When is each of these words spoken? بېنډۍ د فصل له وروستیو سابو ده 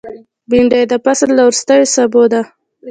بېنډۍ 0.49 0.83
د 0.91 0.93
فصل 1.03 1.29
له 1.37 1.43
وروستیو 1.47 1.91
سابو 1.93 2.23
ده 2.31 2.41